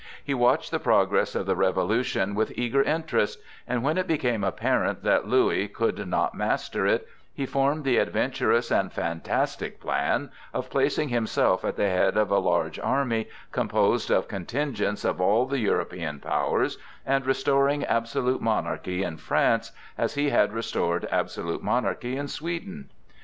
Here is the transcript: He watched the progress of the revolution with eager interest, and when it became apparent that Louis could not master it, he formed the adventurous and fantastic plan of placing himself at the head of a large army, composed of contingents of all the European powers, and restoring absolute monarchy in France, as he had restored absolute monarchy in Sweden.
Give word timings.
He 0.23 0.33
watched 0.33 0.71
the 0.71 0.79
progress 0.79 1.35
of 1.35 1.45
the 1.45 1.55
revolution 1.55 2.33
with 2.33 2.53
eager 2.57 2.81
interest, 2.81 3.39
and 3.67 3.83
when 3.83 3.99
it 3.99 4.07
became 4.07 4.43
apparent 4.43 5.03
that 5.03 5.27
Louis 5.27 5.67
could 5.67 6.07
not 6.07 6.33
master 6.33 6.87
it, 6.87 7.07
he 7.35 7.45
formed 7.45 7.83
the 7.83 7.97
adventurous 7.97 8.71
and 8.71 8.91
fantastic 8.91 9.79
plan 9.79 10.31
of 10.55 10.71
placing 10.71 11.09
himself 11.09 11.63
at 11.63 11.75
the 11.75 11.87
head 11.87 12.17
of 12.17 12.31
a 12.31 12.39
large 12.39 12.79
army, 12.79 13.29
composed 13.51 14.09
of 14.09 14.27
contingents 14.27 15.05
of 15.05 15.21
all 15.21 15.45
the 15.45 15.59
European 15.59 16.19
powers, 16.19 16.79
and 17.05 17.23
restoring 17.27 17.85
absolute 17.85 18.41
monarchy 18.41 19.03
in 19.03 19.17
France, 19.17 19.71
as 19.99 20.15
he 20.15 20.29
had 20.31 20.51
restored 20.51 21.07
absolute 21.11 21.61
monarchy 21.61 22.17
in 22.17 22.27
Sweden. 22.27 22.89